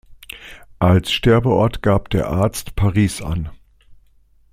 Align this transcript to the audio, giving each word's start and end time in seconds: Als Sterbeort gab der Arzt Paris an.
Als 0.79 1.11
Sterbeort 1.11 1.83
gab 1.83 2.09
der 2.09 2.27
Arzt 2.27 2.75
Paris 2.75 3.21
an. 3.21 3.51